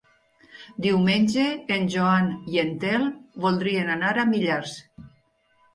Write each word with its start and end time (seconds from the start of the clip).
Diumenge 0.85 1.43
en 1.77 1.85
Joan 1.97 2.33
i 2.55 2.59
en 2.65 2.75
Telm 2.87 3.07
voldrien 3.47 3.95
anar 3.99 4.15
a 4.25 4.29
Millars. 4.35 4.77